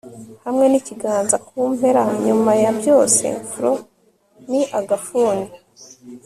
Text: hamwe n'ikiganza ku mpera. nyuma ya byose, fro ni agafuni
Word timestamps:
hamwe 0.45 0.65
n'ikiganza 0.71 1.35
ku 1.47 1.55
mpera. 1.75 2.03
nyuma 2.25 2.51
ya 2.63 2.71
byose, 2.79 3.25
fro 3.51 3.71
ni 4.49 4.61
agafuni 4.79 5.45